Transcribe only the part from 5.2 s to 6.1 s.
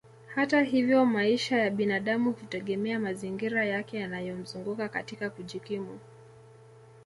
kujikimu